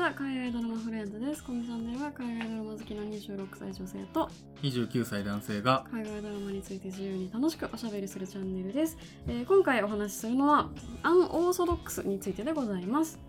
[0.00, 1.44] は海外ドラマフレンドです。
[1.44, 4.30] このチャンネルは海外ドラマ好きの26歳女性と
[4.62, 8.96] 29歳男性が海外ドラマについて自由に楽しくおしゃべりするチャンネルです、
[9.28, 10.70] えー今回お話しするのは
[11.02, 13.20] アンオーソドックスについてでございます。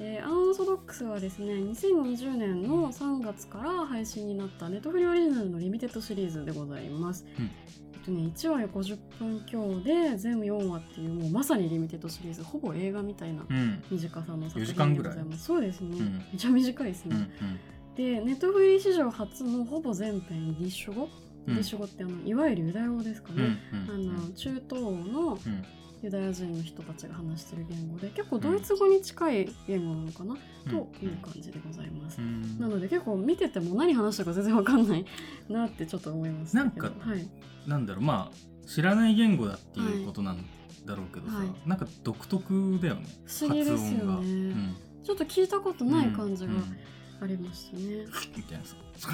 [0.00, 7.50] えーアンオーソドックスはですね2020年の3月から配信になったネットフリオリジナルのリミテッドシリーズでございます、うん
[8.08, 13.82] とね、1話50分強で全4話っていうもうまさにリミテッドシリーズほぼ映画みたいなうん。
[13.90, 15.44] 短さの作4時品でございます。
[15.44, 16.24] そうですね、うん。
[16.32, 17.60] めちゃ短いですね、うん
[17.98, 21.08] でネットフリ史上初のほぼ全編イディッシュ語、
[21.48, 25.64] ディッシュ語ってあのいわゆるユダヤ語ですかうんうんね、あの中東欧のうん
[26.02, 30.34] ユダヤ人の人たちが話してる言語で結構ドイツ語に近い言語なのかな、
[30.66, 30.70] うん。
[30.70, 32.58] という感じでございます、うん。
[32.58, 35.04] なので結構見てても何話したか全然わかんない
[35.48, 37.28] なってちょっと思いますなんかはい、
[37.66, 38.04] なんだろう。
[38.04, 40.44] まあ知らない言語だっていうことなん
[40.84, 41.48] だろうけどさ、はい。
[41.66, 43.06] なんか独特だよね。
[43.24, 44.30] 不思議ですよね。
[44.30, 44.76] うん。
[45.02, 46.62] ちょっと聞いたことない感じがうん。
[47.20, 48.76] ありましたね、 みたいなさ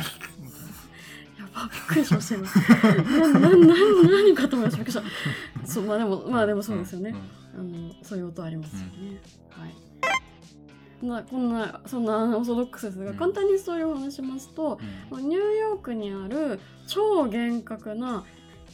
[1.39, 3.31] やばびっくりしました今。
[3.33, 3.75] ななな
[4.11, 4.77] 何かと思いました。
[4.79, 7.15] びっくりしたそうまあでもまあでもそうですよね、ん。
[7.15, 11.07] あのそういう音ありますよね、はい。
[11.07, 14.79] なこんなそんなオーソドックスですが、うん簡単にストーリーをお話しますと、
[15.11, 15.29] うん。
[15.29, 18.25] ニューヨークにある超厳格な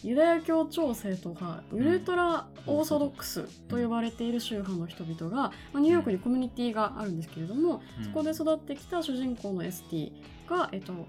[0.02, 8.04] ユダヤ教超正統派ウルトラオーソドックスと呼ばれている宗派の人々が、まあ、ニューヨークにコミュニティがあるんですけれども、うん。
[8.04, 10.12] そこで育ってきた主人公の ST
[10.48, 11.06] が、えっと、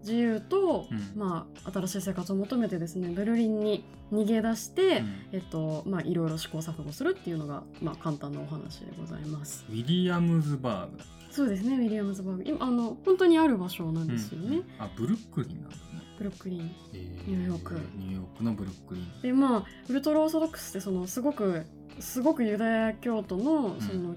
[0.00, 1.18] 自由と、うん。
[1.18, 5.14] まあ、新しい生活を求めてですねベルリンに逃げ出して、うん。
[5.32, 9.64] えっとまあ、いろいろ試行錯誤するっていうのが、まあ、簡単なお話でございます。
[9.68, 10.98] ウィリアムズバーグ。
[10.98, 12.44] だそうですねウィリアムズバーグ。
[12.46, 15.82] 今あの本当にある場所なんですよね、うんあブルックリンなんだね、
[16.18, 16.74] ブルックリン。
[16.94, 17.74] えニューヨーク。
[17.96, 19.20] ニューヨークのブルックリン。
[19.22, 21.64] でまあウルトラオーソドックスってそのすごく
[22.00, 24.16] すごくユダヤ教徒のその、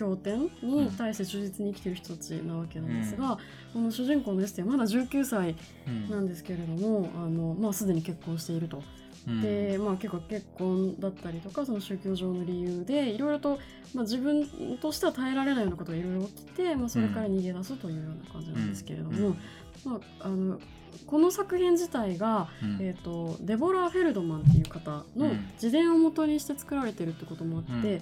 [0.00, 3.38] 経典に対して忠実に生きてる人たちなわけなんですが、
[3.74, 5.54] この主人公のエステはまだ19歳
[5.86, 6.10] うん。
[6.10, 8.82] なんですけれども、あのまあ、すでに結婚していると。
[9.28, 9.42] うん。
[9.42, 13.58] で、まあ、結構結婚だったりとかその宗教上の理由でいろいろと、
[13.94, 14.46] まあ、自分
[14.80, 19.36] としては耐えられないようなことがいろいろ起きて、まあ、それから逃げ出すというような感じなんですけれども、
[19.84, 20.58] まあ、あの
[21.06, 22.78] この作品自体が、うん。
[22.80, 25.48] えー、とデボラー・フェルドマンっていう方のうん。
[25.54, 28.00] 自伝を元にして作られてるってこともあって、うん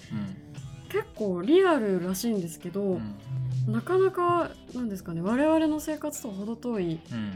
[0.89, 3.73] 結構リアルらしいんですけど、うん。
[3.73, 7.33] なかなかなんですかね我々の生活と程遠いうん。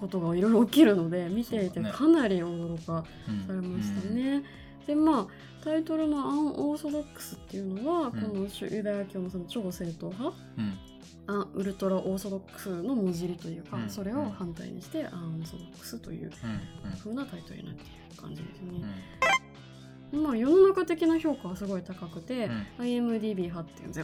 [0.00, 3.46] ことがいろいろ起きるので見ていてかなり驚かうん。
[3.46, 4.42] されましたね。
[4.86, 5.26] でまあ
[5.64, 8.12] タイトルの「アン・オーソドックス」っていうのは、ん。
[8.12, 10.74] この主ユダヤ教のその超正統派うん。
[11.28, 13.90] アンウルトラオーソドックスの文字りというか、うん。
[13.90, 16.92] それを反対にして、アン・オーソドックスといううん。
[16.98, 17.84] 風なタイトルになってい
[18.14, 18.80] る感じですうん。
[18.80, 18.86] ね。
[20.12, 22.46] まあ世の中的な評価はすごい高くて、
[22.78, 22.84] うん。
[22.84, 24.02] IMDB8.0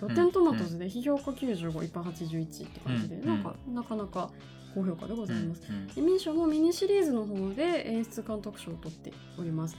[0.00, 0.08] ロ。
[0.08, 3.26] ッテントマトズで非評価95一般81って感じで、うん。
[3.26, 4.30] なんかなかなか
[4.74, 5.62] 高評価でございます。
[5.96, 6.04] うん。
[6.04, 9.76] エミー賞もミニシリーズの方で演出監督賞を取っております。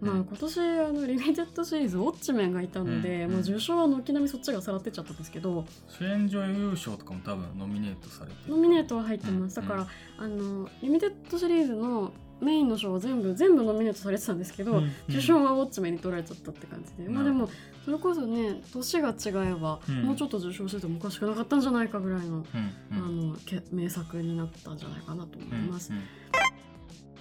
[0.00, 0.08] うん。
[0.08, 3.32] まあ今年あのリミテッドシリーズウォッチメンがいたので、うん。
[3.32, 8.54] まあ受賞は軒並みそっちがさらってっちゃったんですけど、主演女優賞とかも多分ノミネートされてる。
[8.54, 9.60] ノミネートは入ってます。
[9.60, 9.68] うん。
[9.68, 9.86] だから、
[10.18, 17.48] あのリミテッドシリーズのメインの賞は全部全部ノミネートされてたんですけど、うん受賞はウォッチメンに取られちゃったって感じで、まあでも
[17.84, 20.02] それこそね年が違えば、うん。
[20.02, 22.44] もうちょっと受賞しててもおかしくなかったんじゃないかぐらいの、うん
[22.92, 25.92] あのけ名作になったんじゃないかなと思います。
[25.92, 26.02] うん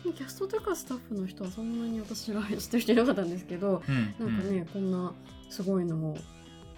[0.03, 4.27] キャストとかスタッフの人はそんなに私が知ってる人いなかったんですけど、うん。
[4.27, 5.13] なんかね、こんな
[5.51, 6.17] すごいのを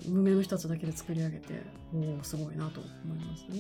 [0.08, 1.62] 無名の人たちだけで作り上げて
[1.94, 3.59] おおすごいなと思いましたね。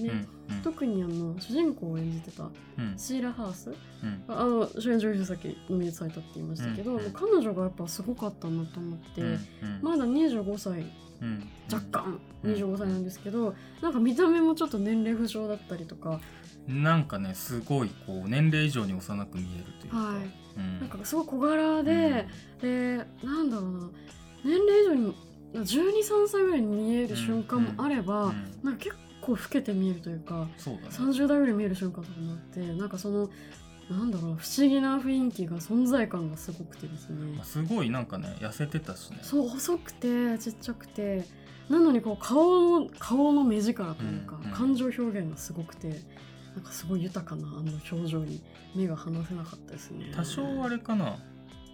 [0.49, 0.61] うんうん。
[0.61, 2.93] 特にあの主人公を演じてたうん。
[2.97, 3.69] シーラ・ハース。
[3.69, 4.23] うん。
[4.27, 7.11] あの主演女優さっきノミネートされたって言いましたけど、うんうん。
[7.13, 9.39] 彼女がやっぱすごかったなと思って、うん
[9.81, 10.85] まだ25歳
[11.21, 16.19] うん若干うん25歳なんですけど、なんか見た目もちょっと年齢不詳だったりとか、
[16.67, 20.43] なんかねすごいこう年齢以上に幼く見えるというか、はい。
[20.57, 20.79] うん。
[20.79, 22.27] なんかすごい小柄で、
[22.61, 23.89] でなんだろうな。
[24.43, 25.15] 年齢以上に
[25.53, 28.59] 123歳ぐらいに見える瞬間もあれば、うん。
[28.63, 30.87] なんか結構老けて見えるというかそうだね。
[30.89, 33.29] 30代ぐらい見える瞬間とかもあってなんかその
[33.89, 37.39] なんだろう不思議な雰囲気が存在感がすごくてですね。
[37.43, 39.19] すごいなんかね痩せてたしね。
[39.21, 41.23] そう細くてちっちゃくて。
[41.69, 44.51] なのにこう顔の顔の目力というか、うんうん。
[44.51, 46.01] 感情表現がすごくて
[46.55, 48.43] なんかすごい豊かなあの表情に
[48.75, 50.11] 目が離せなかったですね。
[50.13, 51.17] 多少あれかな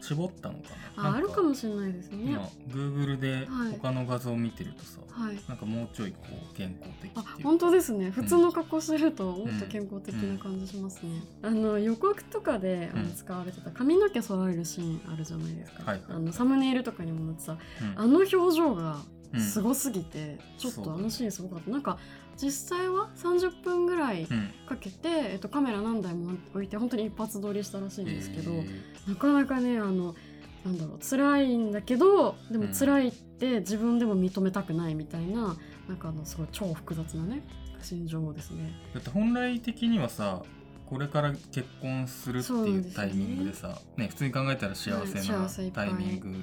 [0.02, 1.10] 絞ったのかな？
[1.10, 3.72] ああるかもししれないですね、今 Google ではい。
[3.80, 5.40] 他の画像を見てるとさ、はい。
[5.48, 6.18] なんかもうちょいこ
[6.52, 8.10] う健康的あっていう本当ですね。
[8.12, 16.04] 普通の格好してるともっと健康的な感じしますね、あの予告とかで使われてた髪の毛揃えるシーンあるじゃないですか、はいはい。
[16.10, 17.52] あのサムネイルとかにも載ってた。
[17.54, 17.60] うん。
[18.00, 18.98] あの表情が
[19.32, 19.42] うん。
[19.42, 21.70] すごすぎて、ちょっとあのシーンすごかった。
[21.70, 22.00] なんか
[22.42, 24.50] 実際は30分ぐらいうん。
[24.68, 28.66] かけて、えっと、カメラ何台も置いて本当に一発撮りしたらしいんですけど、え
[29.10, 30.16] なかなかねあの
[30.64, 32.74] なんだろう辛いんだけどでもうん。
[32.74, 35.58] 辛いって自分でも認めたくないみたいな、
[35.88, 37.44] なんかあのすごい超複雑なね
[37.82, 38.74] 心情ですね。
[38.92, 40.44] ーだって本来的にはさ
[40.90, 44.08] これから結婚するっていうタイミングでさね。
[44.08, 46.42] 普通に考えたら幸せはいなタイミングはい。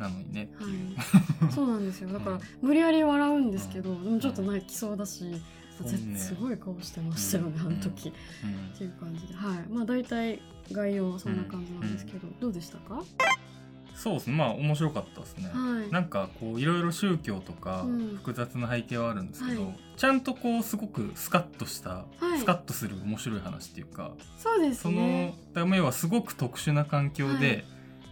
[0.00, 0.76] なのにねってはいう、
[1.50, 2.12] い、そうなんですよ。
[2.12, 2.40] だから、うん。
[2.62, 5.24] 無理やり笑うんですけど、でもちょっと泣きそうだし、
[6.16, 7.66] すごい顔してましたよね、うん。
[7.66, 8.12] あの時、
[8.44, 8.74] うん。
[8.74, 9.34] っていう感じで。
[9.34, 9.66] はい。
[9.68, 10.40] まあ大体
[10.72, 13.02] 概要はそんな感じなんですけど、どうでしたか？
[13.98, 14.36] そうですね。
[14.36, 15.90] まあ面白かったですね、はい。
[15.90, 18.16] なんかこういろいろ宗教とかうん。
[18.18, 19.74] 複雑な背景はあるんですけど、はい。
[19.96, 22.38] ちゃんとこうすごくスカッとした、はい。
[22.38, 27.64] スカッとする面白い話っていうかそうですそのねだから要はすごく特殊な環境で、はい。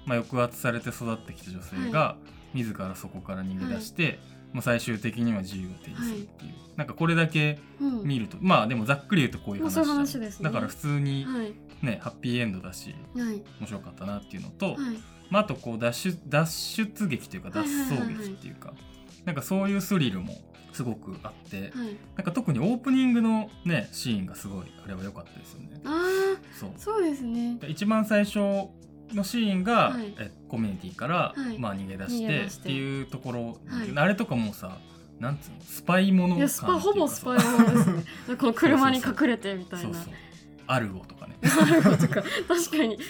[0.07, 2.17] まあ、抑圧されて育ってきた女性が、
[2.55, 4.19] 自らそこから逃げ出して、
[4.53, 8.03] まあ、最終的には自由を手にするっていう、なんかこれだけうん。
[8.05, 9.85] 見るとまあでもざっくり言うとこういう話うい。
[9.85, 10.31] う話ね。
[10.41, 11.53] だから普通にはい。
[11.83, 13.43] ねハッピーエンドだしはい。
[13.61, 14.77] 面白かったなっていうのと、はい
[15.31, 18.73] まあ、あとこう脱出脱出劇というか脱走劇っていうか、
[19.25, 20.35] なんかそういうスリルも
[20.73, 21.71] すごくあって、はい。
[22.17, 25.81] なんか特にオープニングのねシーンがすごいあれは良かったですよね。
[25.85, 26.71] あそう。
[26.71, 27.57] あそうですね。
[27.61, 30.15] で一番最初のシーンが、はい。
[30.19, 31.59] えコミュニティから、はい。
[31.59, 32.45] まあ、逃げ出してて。
[32.47, 33.59] っていうところ
[33.97, 34.79] あれとかもうさ
[35.19, 36.79] なんつうのスパイもの感いうか。
[36.79, 37.93] ほぼスパイものです
[38.31, 39.95] ねこの車に隠れてみたいな。
[39.95, 40.15] そうそう
[40.69, 41.37] アルゴとかね。
[41.43, 42.23] なるほどか。
[42.49, 42.97] 確かに。
[42.97, 43.07] そう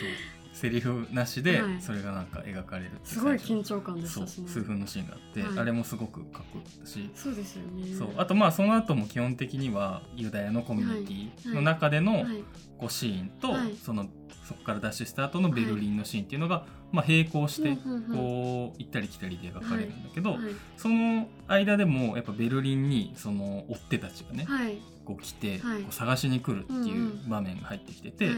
[0.56, 1.82] セリフなしではい。
[1.82, 4.48] それがなんか描かれるってうすごい緊張感でしたしね。
[4.48, 5.58] 数分のシーンがあって、はい。
[5.58, 7.94] あれもすごくかっこよかったし、そうですよね。
[7.94, 12.42] そうあとまあその後も基本的にはユダヤのコミュニティの中でのはい。
[12.78, 13.76] こうシーンと、はい。
[13.76, 14.06] その
[14.44, 17.76] そこから脱出した後のベルリンのシーンっていうのが、まあ、並行して
[18.14, 20.40] こう行ったり来たりで描かれるんだけど、はい。
[20.76, 24.78] その間でもやっぱベルリンにその追っ手たちがね、はい。
[25.04, 25.82] こう来て、はい。
[25.82, 28.30] こう探しに来るっていんうう場面が入ってきてて、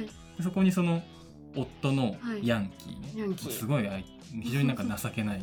[0.42, 1.02] そこにその
[1.60, 2.46] 夫のはい。
[2.46, 3.50] ヤンキーね、ヤンキー。
[3.50, 3.88] すごい
[4.42, 5.42] 非常になんか情けない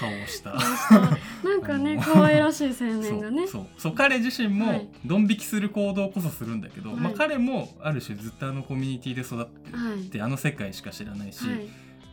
[0.00, 0.54] 顔をした。
[1.44, 3.46] なんかね可愛らしい青年がね。
[3.48, 4.88] そう彼自身もはい。
[5.04, 7.00] ドン引きする行動こそするんだけど、はい。
[7.00, 10.20] まあ、彼もある種ずっとあのコミュニティで育ってるはい。
[10.20, 11.54] あの世界しか知らないし、は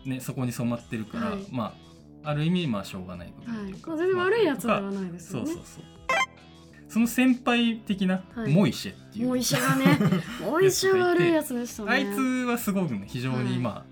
[0.06, 0.10] い。
[0.10, 1.46] ね、そこに染まってるから、はい。
[1.52, 1.92] まあ
[2.24, 5.46] ある意味まあしょうがない部分はいっていうか、まあ全然悪いやつでまあはないですよね。
[5.48, 5.84] そうそうそう
[6.92, 8.52] その先輩的なはい。
[8.52, 9.98] モイシェっていう、モイシェがね
[10.44, 11.90] モイシェは悪いやつでしたね。
[11.90, 13.60] あいつはすごくね非常にはい。
[13.60, 13.86] まあ、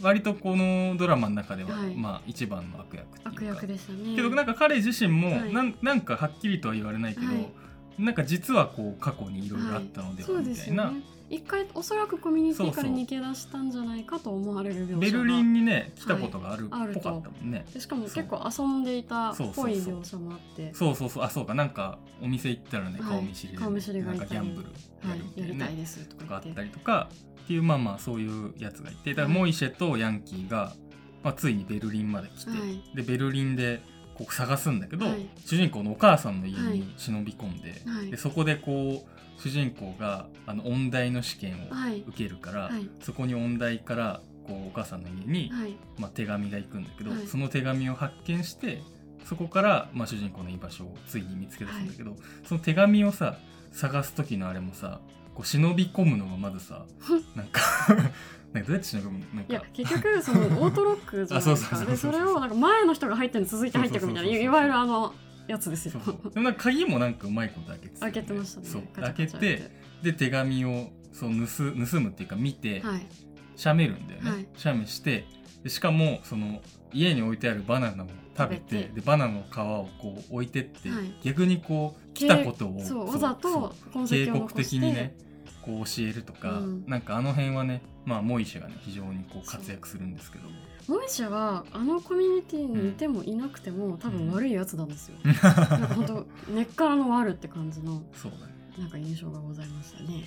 [0.00, 1.94] 割とこのドラマの中では、はい。
[1.96, 3.30] まあ一番の悪役っていうか。
[3.30, 4.14] 悪役でしたね。
[4.14, 5.52] けどなんか彼自身も、はい。
[5.52, 7.48] なんなんかはっきりとは言われないけど、はい。
[7.98, 11.02] なんか実はこう過去にいろいろあったのではみたいな、ですよね
[11.34, 20.74] 一回おそらくコミュニティから逃げ出したんじゃないかと思われる描写がベルリンにね来たことがあるはいっぽかったもんね、でしかも結構遊んでいたっそうぽいそうそう描写もあって。
[20.74, 21.24] そうそうそう。
[21.24, 21.54] あそうか。
[21.54, 24.30] なんかお店行ったらねはい顔見知りで、顔見知りがいたり。
[24.30, 27.08] なんかギャンブルはいやるみたいやりたいですととかあったりとか
[27.42, 29.10] っていうまあまあそういうやつがいて。
[29.14, 30.74] だからモイシェとヤンキーが、
[31.22, 32.82] まあ、ついにベルリンまで来て、はい。
[32.94, 33.82] でベルリンで
[34.14, 35.28] こう探すんだけど、はい。
[35.44, 36.78] 主人公のお母さんの家はい。
[36.78, 38.10] に忍び込んで,、はい。
[38.10, 42.02] でそこでこう主人公があの音大の試験をはい。
[42.06, 42.88] 受けるから、はい。
[43.00, 45.76] そこに音大からこうお母さんの家に、はい。
[45.98, 47.26] まあ、手紙が行くんだけど、はい。
[47.26, 48.82] その手紙を発見して
[49.24, 53.36] そこから、まあ、主人公の居場所をついに見つけ出すんだけど、その手紙をさ
[53.72, 55.00] 探す時のあれもさ
[55.34, 56.84] こう忍び込むのがまずさ
[57.34, 57.60] なんか
[58.52, 59.24] なんかどうやって忍び込むの？
[59.36, 61.84] なんいやか結局そのオートロックじゃないですか。
[61.84, 65.12] でそれをなんか前の人が入ってるの続いて入っていくみたいないわゆるあの
[65.46, 65.92] やつですよ。
[65.92, 66.32] そうそう。
[66.32, 68.66] でもなんか鍵もなんかうまいこと開けてたよ開けてましたね。
[68.66, 68.82] そう。
[68.94, 69.70] 開けて
[70.02, 73.06] で手紙をそう盗盗むっていうか見て、はい。
[73.56, 74.48] 写メるんだよね、はい。
[74.56, 75.26] 写メして
[75.62, 76.60] でしかもその
[76.92, 81.14] 家に置いてあるバナナを食べてでバナナの皮をこう置いてって、はい。
[81.22, 85.16] 逆にこう来たことをそうわざと痕警告的にね
[85.64, 86.84] こう教えるとか、うん。
[86.86, 90.48] なんかあの辺はねまあモイシェがね非常にこう活躍するんですけど。
[90.86, 98.54] モイシェはあのコミュニティにいてもいなくても、多分悪いやつなんですよ、 なんか本当根っからの悪って感じのそうだね。
[98.78, 100.24] なんか印象がございましたね。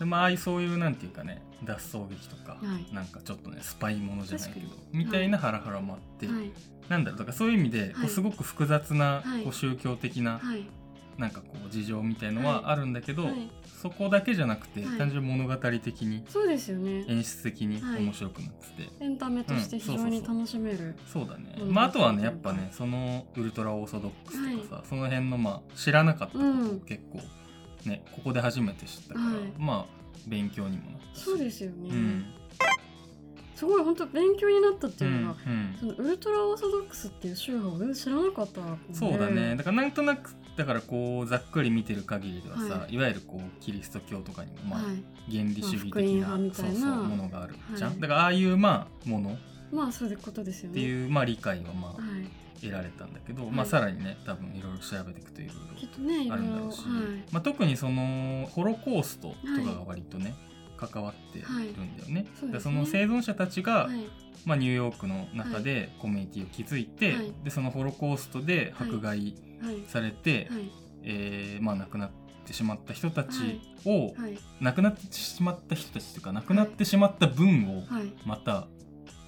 [0.00, 2.92] でまあああいうそういうなんていうかね脱走劇とか、はい。
[2.92, 6.50] なんかちょっとねスパイものじゃないけどみたいなハラハラもあって、はい。
[6.88, 8.08] なんだろうだからそういう意味でこはい。
[8.08, 9.44] うすごく複雑なはい。
[9.44, 10.66] こう宗教的なはい
[11.20, 13.50] なんかこう事情みたいのはあるんだけど、はい。
[13.80, 14.98] そこだけじゃなくてはい。
[14.98, 17.04] 単純に物語的にそうですよね。
[17.08, 18.02] 演出的にはい。
[18.02, 26.80] 面白くなってて、エンタメとして非常に楽しめる、そうだね、うんまあ、あとはねやっぱねそのウルトラオーソドックスとかさ、その辺のまあ知らなかったことをうん。
[26.80, 27.20] 結構
[27.88, 29.36] ねここで初めて知ったから、はい。
[29.58, 31.24] まあ勉強にもなったし。
[31.24, 32.26] そうですよね、うん、
[33.54, 38.60] すごい本当勉強になったっていうのが、うんそのウルトラオーソドックスっていう宗派を全然知らなかった
[38.92, 39.56] そうだね。
[39.56, 42.96] だからなんとなくだからこうざっくり見てる限りではさ、、はい。
[42.96, 48.00] わゆるこうキリスト教とかにもまあ、はい、原理主義的な,、派みたいなそうそうものがあるじゃん、はい。
[48.00, 49.30] だからああいうまあもの。
[49.32, 49.36] っ
[49.72, 50.74] まあそういうことですよね。
[50.74, 53.52] ていう、まあ理解はまあはい、得られたんだけど、はい。
[53.52, 56.82] まあさらにね多分いろいろ調べていくといろいろあるんだろうし、
[57.32, 60.34] まあ、特にそのホロコーストとかが割とね、
[60.76, 62.26] 関わっているんだよね。
[62.38, 62.52] そうですね。
[62.52, 64.06] でその生存者たちが、はい。
[64.46, 67.32] まあ、ニューヨークの中でコミュニティを築いて、はい。
[67.44, 69.49] でそのホロコーストで迫害はい
[69.86, 70.70] されて、はい。
[71.02, 72.10] えーまあ、亡くなっ
[72.46, 74.38] てしまった人たちを、はい。
[74.60, 78.12] 亡くなってしまった人たちというか亡くなってしまった分をはい。
[78.24, 78.66] また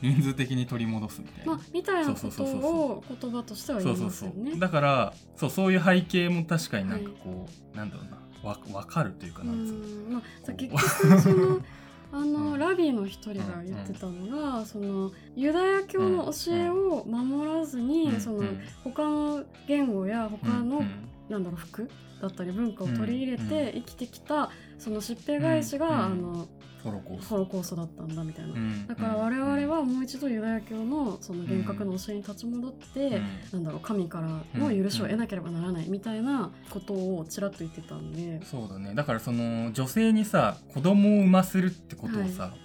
[0.03, 1.53] 人数的に取り戻すみたいな。
[1.53, 4.59] まあみたいなことそうそうそうそを言葉としては言いそうそうそますよねう。
[4.59, 8.23] だからそうそういう背景も確かになんかこう、なんだろうな。
[8.43, 10.11] わ分かるというかうなんつうの。
[10.11, 10.13] ん。
[10.15, 11.61] まあ結局その
[12.13, 12.59] あの、うん。
[12.59, 18.21] ラビーの一人が言ってたのが、そのユダヤ教の教えを守らずに、うん。
[18.21, 21.09] そのうん他の言語や他の、うん。
[21.29, 21.91] なんだろう服
[22.21, 23.49] だったり文化を取り入れうん。
[23.49, 25.95] て生きてきたその疾病返しが、うん。
[25.95, 26.49] あの
[26.83, 27.29] ホロコース。
[27.29, 28.53] ホロコーストだったんだみたいな。
[28.53, 28.87] うん。
[28.87, 33.23] だから我々はもう一度ユダヤ教のその厳格な教えに立ち戻って、うん。
[33.53, 38.95] なんだろう神からの許しを得なければならないみたいなことをちらっと言ってたんで、そうだね。
[38.95, 42.59] だからその女性にさ子供を産ませるってことをさ、もう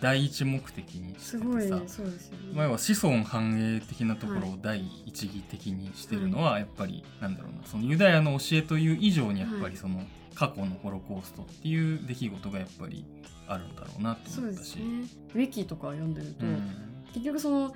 [0.00, 2.54] 第一目的にしてすごいてさそうですよね。
[2.54, 10.02] まあ要は子孫繁栄的なところを第一義的にしてるのはやっぱり、なんだろうなそのユダヤの教えという以上にやっぱはいりその
[10.34, 13.04] 過去のホロコーストっていう出来事がやっぱり
[13.46, 14.76] あるんだろうなと思ったし。
[14.76, 15.06] ね。
[15.34, 17.74] ウィキとか読んでると、うん結局その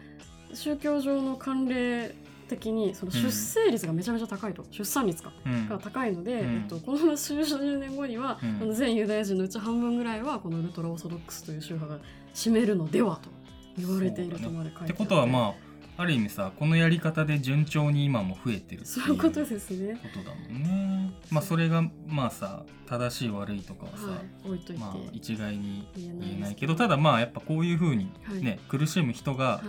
[0.52, 2.14] 宗教上の慣例
[2.50, 5.68] 的にその出生率がめちゃめちゃ高いと、出産率かうん。
[5.68, 6.56] が高いので、うん。
[6.56, 8.58] えっと、この数十年後には、うん。
[8.62, 12.04] あの全ユダヤ人のうち半分ぐらいはこのウルトラオーソドックスという宗派が
[12.34, 13.30] 占めるのではと
[13.78, 15.69] 言われているとまで書いてあってことはまあ
[16.00, 20.00] ある意味さこのやり方で順調に今も増えてるってそういうことですね。
[20.02, 21.12] ことだもんね。
[21.30, 29.62] まあそれがまあさ正しい悪いとかはさ、はい、まあ一概に言えないけどただまあやっぱこういうふうにはいね、苦しむ人がは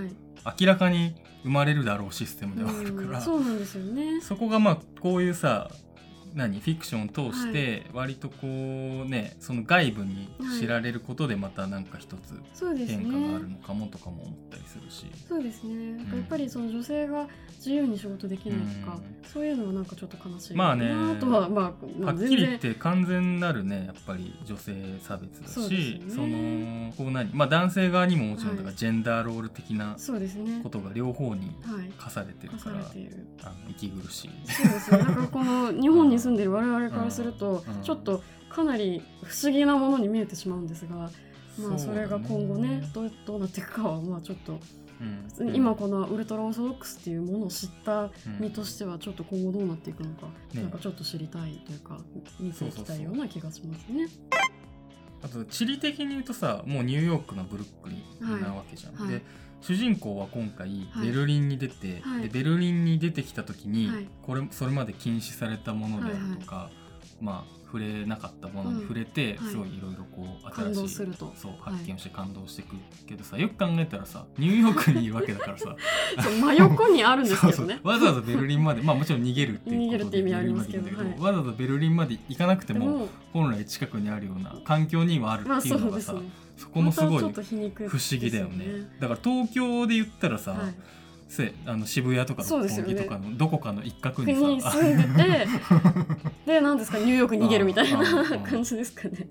[0.56, 4.22] い、明らかに生まれるだろうシステムではあるから、うんそうなんですよね。
[4.22, 5.70] そこがまあこういうさ
[6.34, 12.42] 何フィクションを通して割とこうねその外部に知られることでまたなんか一つ
[12.88, 13.58] 変化があるね。
[13.62, 15.06] のかもとかも思ったりするし。
[15.28, 15.94] そうですね。
[15.94, 30.70] なんかうんやっぱりその女性が自由に仕事できないとか、うんそういうのはなんかちょっと悲しいまあねなとはまあ、まあ、はっきり言って完全なるねやっぱり女性差別だそうしそ,、よねのこう何まあ男性側にももちろんだからはいジェンダーロール的なそうですねこ。
[30.70, 31.92] とが両方にはい。
[31.98, 33.26] 課されてるから、れている。
[33.44, 34.32] あの息苦しい。
[34.52, 34.98] そうですね。
[34.98, 44.60] だからこの日本に住んでいる我々からするとうん、ちょっとかなり不思議なものに見えてしまうんですが、まあそれが今後ねどうどうなっていくかはまあちょっと
[45.40, 45.56] うん。
[45.56, 50.62] 今このウルトラオーソドックスっていうものを知ったうん身としてはちょっと今後どうなっていくのか、ね。
[50.62, 51.98] なんかちょっと知りたいというか
[52.40, 54.08] 見ていきたいような気がしますね。
[55.24, 58.94] あと地理的に言うとさもうニューヨークのブルックリンなわけじゃん。
[58.96, 59.04] はい。
[59.06, 59.20] はい。
[59.20, 59.22] で
[59.62, 61.08] 主人公は今回はい。
[61.08, 62.24] ベルリンに出て、はい。
[62.24, 64.08] でベルリンに出てきた時に、はい。
[64.24, 66.70] これそれまで禁止されたものであるとか、
[67.22, 69.52] まあ触れなかったものに触れて、うんはい。
[69.52, 71.32] すごいいろいろこう感新しい動すると。
[71.36, 71.74] そうはい。
[71.76, 75.76] 発見をして感動してくるけどさ、よく考えたらさニューヨークにいるわけだからさ。
[76.22, 77.56] そう真横にあるんですけどね。
[77.56, 81.20] そうそうわざわざベルリンまでまあもちろん逃げるっていうことで逃げるって意味ありますけどはい。
[81.20, 86.52] わざわざベルリンまで行かなくても本来近くにあるような環境にはあるまあっていのがさ、そううですね。
[86.58, 87.32] そこもすごい不思
[88.20, 88.66] 議だよね。
[88.66, 90.76] ですだから東京で言ったらさ、はい
[91.32, 95.48] せあの渋谷とか六本木とかのどこかの一角に国にさ住んでて
[96.46, 98.00] で何ですかニューヨークに逃げるみたいな
[98.44, 99.30] 感じですかね。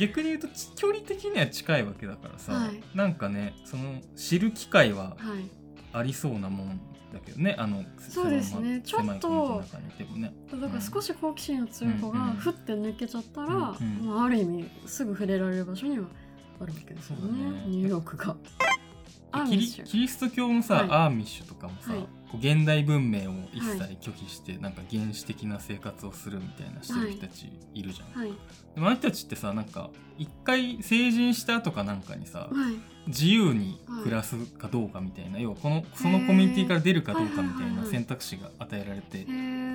[0.00, 2.82] 逆に言うとち距離的には近いわけだからさ、はい。
[2.96, 5.48] なんかねその知る機会ははい。
[5.92, 6.80] ありそうなもん
[7.14, 8.82] だけどねあのそうですね。
[8.84, 9.62] ちょっと
[10.16, 10.34] ね。
[10.50, 14.06] だから少し好奇心の強い子がふって抜けちゃったら、うんうん。
[14.06, 16.06] まあ、ある意味すぐ触れられる場所には
[16.60, 17.50] あるわけですよね。
[17.52, 17.64] ね。
[17.68, 18.36] ニューヨークが。
[19.44, 20.86] キリキリスト教のさ、はい。
[20.90, 22.00] アーミッシュとかもさ、はい。
[22.00, 23.98] こう現代文明を一切はい。
[24.00, 28.32] 拒否して、なんか原始的な生活をするみたいなしてる人たちいるじゃん、はい。
[28.74, 32.74] でもあの人たちってさなんか一回成人した後かなんかにさはい。
[33.08, 39.26] 自由に暮らすかどうかみたいな、要はこのそのコミュニティから出るかどうかみたいな選択肢が与えられて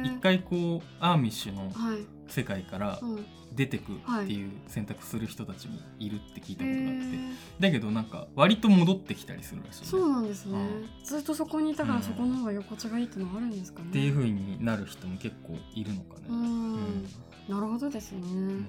[0.03, 3.05] 一回こうアーミッシュのはい世界からう。
[3.05, 10.57] ん出てくっていう選択する人たちもいるって聞いたへことがあって、ーだけどなんか割と戻ってきたりするらしいね、そうなんですね、
[11.03, 11.97] うずっとそこにいたかうん。
[11.97, 13.89] らそこの方が居心地がいいってのはあるんですかね。
[13.89, 16.21] っていう風になる人も結構いるのかね。
[16.29, 16.73] うん。
[16.73, 17.03] うん。
[17.50, 18.65] なるほどですね、ね。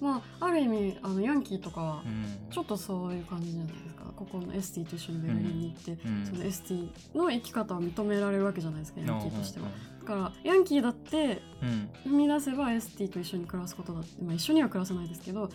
[0.00, 2.50] まあある意味あのヤンキーとかはうん。
[2.50, 4.04] ちょっとそういう感じじゃないですか。
[4.14, 6.24] ここのエスティと一緒にベルリンに行って、うん。
[6.24, 9.66] そのエスティの生き方を認められるわけじゃないですかヤンキーとしては。
[10.08, 12.12] からヤンキーだってんうん。
[12.12, 15.48] 踏み出せばエスティと一緒に暮らすことだって、まあ、一緒には暮らせないですけど、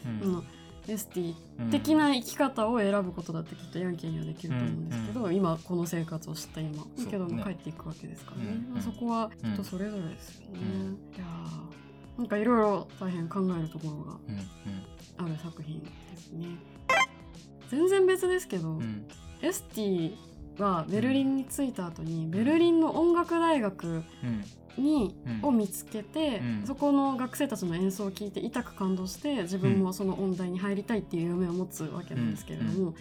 [0.88, 6.83] エスティうん的な生き方を選ぶことだってきっとヤンキーにはできると思うんですけど、今この生活を知った今。
[6.83, 11.15] だけども帰っていくわけですからね、うんまあそこは人それぞれですよね、うん。
[11.15, 16.48] いやーなんかいろいろ大変考えるところがうんある作品ですね。
[17.69, 19.07] 全然別ですけど、うんうん。
[19.41, 20.15] エスティ
[20.60, 24.43] はベルリンに着いた後にベルリンの音楽大学うん。
[24.77, 25.45] に、うん。
[25.50, 26.63] を見つけて、うん。
[26.65, 32.93] そこの学生たちの演奏を聴いて痛く感動して自分もその音大に入りたいっていう夢を持つわけなんですけれども、う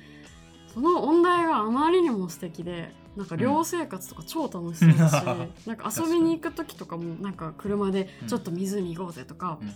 [0.73, 5.51] その音大があまりにも素敵でなんか寮生活とか超楽しそうだし、うん。
[5.67, 9.73] なんか遊びに行く時とかもなんか車でちょっと湖行こうぜとか、うん。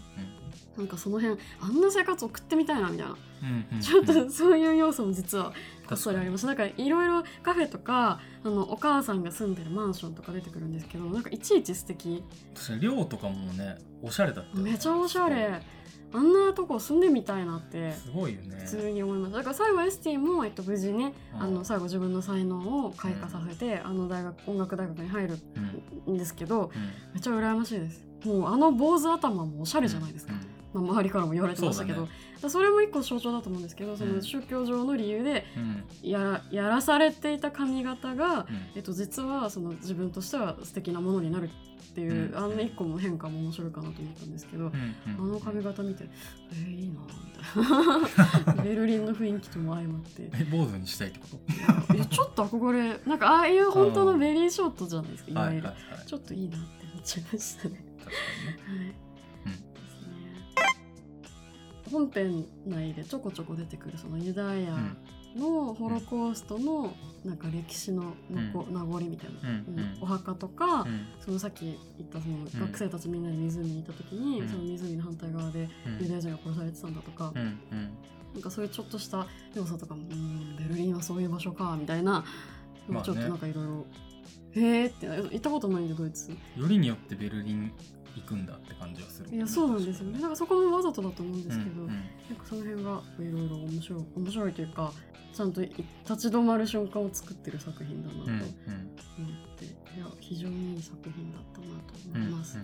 [0.79, 3.77] なんかその辺あんな生活送ってみたいなみたいな、うん。
[3.77, 3.81] うん。
[3.81, 5.53] ちょっとそういう要素も実は
[5.87, 12.25] こっそりありまますなんかいろいろカフェとかあのお母さんが住んでるマンションとか出てくるんですけどなんかいちいち素敵。
[12.55, 15.61] す寮とかもねおしゃれだっためちゃおしゃれ
[16.17, 18.57] あんなとこ住んでみたいなってすごいよね。
[18.61, 21.43] 普通に思いましただから最後エスティも、えっと、無事ねうん。
[21.43, 25.39] あの最後自分の才能を開花させて、あの大学音楽大学に入る
[26.07, 26.71] うんんですけどうん。
[27.13, 28.05] めっちゃ羨ましいです。
[28.25, 32.09] もうあの坊主頭もおしゃれじゃないですか、うんまあ、周りからも言われてましたけどそう
[32.43, 34.17] そ,、それも一個象徴だと思うんですけどそうん。
[34.17, 35.85] の宗教上の理由でうん。
[36.09, 38.67] やらやらされていた髪型が、うん。
[38.75, 42.37] えっと、実はその自分としては素敵なものになるっていう、うん。
[42.37, 44.95] あの一個も変化も面白いかなと思ったんですけど、うん。
[45.07, 46.05] あの髪型見て
[46.53, 50.31] えー、いいなみたいなベルリンの雰囲気とも相まって。
[50.35, 51.27] え坊主にしたいってこ
[51.89, 51.95] と？
[51.95, 55.71] いやちょっと憧れなんかああいう本当のベリーショートじゃないですかいわゆる、
[56.07, 57.85] ちょっといいなって思っちゃいましたね。
[58.05, 58.85] 確かにね。
[58.87, 59.06] はい
[61.91, 64.77] 本編内でちょこちょこ出てくるそのユダヤ
[65.37, 69.99] のホロコーストのなんか歴史の残名残みたいな、うんうん。
[70.01, 71.07] お墓とか、うん。
[71.21, 74.49] そのさっき言ったその学生たちみんなで湖にいた時に、うん。
[74.49, 76.03] その湖の反対側でうん。
[76.03, 82.25] ユダヤ人が殺されてたんだとか、なんかそういうちょっとした要素とかもうんベルリンはそういう場所かみたいな、
[82.89, 83.03] まあね。
[83.05, 83.87] ちょっとなんかいろいろ
[84.55, 86.31] へーって行ったことないんでドイツ。
[86.31, 87.73] よりによってベルリン
[88.17, 89.35] 行くんだって感じはする。
[89.35, 90.21] いやそうなんですよね。
[90.21, 91.95] なんかそこもわざとだと思うんですけど、うんうん。
[91.95, 92.01] なん
[92.37, 94.93] かその辺がいろいろ面白い面白いというか
[95.33, 95.67] ちゃんとい
[96.09, 98.37] 立ち止まる瞬間を作ってる作品だなとうんうん。
[98.39, 98.45] 思っ
[99.59, 102.59] て、いや非常にいい作品だったなとうん思います、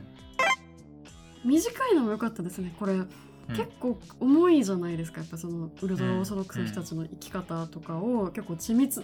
[1.44, 3.08] 短いのも良かったですねこれ、うん。
[3.48, 9.02] 結構重いじゃないですかやっぱそのウルトラオーソドックスの人たちの生き方とかを結構緻密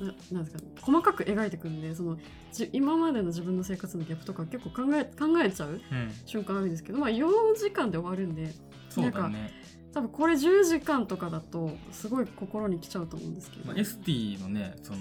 [0.00, 2.18] ななんですか細かく描いてくるんでその
[2.52, 5.80] じ今までの自分の生活のギャップとか結構考え考えちゃううん。
[6.26, 8.52] 瞬間あるんですけどまあ4時間で終わるんで
[8.88, 9.52] そうだね。
[9.92, 15.00] 多分これ10時間とかだとすごい心に来ちゃうと思うんですけど、まあエスティのねその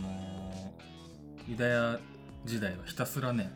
[1.48, 2.00] ユダヤ
[2.46, 3.52] 時代はひたすらね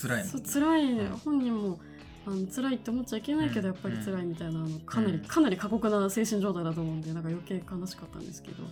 [0.00, 1.16] 辛いそうね辛いね、うん。
[1.16, 1.78] 本人も
[2.26, 8.62] あの辛いって思っちゃいけないけど、うんやっぱり辛いみたいなあのかなり、うんかなり過酷な精神状態だと思うんでなんか余計悲しかったんですけど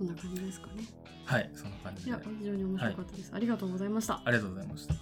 [0.00, 0.84] そんな感じですかね。
[1.26, 2.10] はいそんな感じで。
[2.10, 4.22] いや非常に面白かったです、ありがとうございました。
[4.24, 4.94] ありがとうございました